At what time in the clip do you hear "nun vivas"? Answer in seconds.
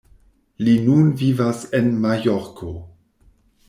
0.85-1.63